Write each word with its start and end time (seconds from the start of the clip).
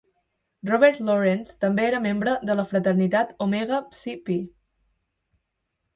Robert 0.69 1.01
Lawrence 1.09 1.53
també 1.65 1.85
era 1.91 2.01
membre 2.07 2.35
de 2.51 2.57
la 2.61 2.65
fraternitat 2.71 3.35
Omega 3.47 3.83
Psi 3.93 4.19
Phi. 4.31 4.43